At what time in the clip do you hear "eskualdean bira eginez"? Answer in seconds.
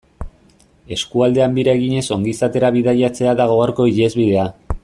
0.95-2.03